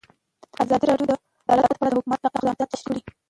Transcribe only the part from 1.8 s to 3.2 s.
اړه د حکومت اقدامات تشریح کړي.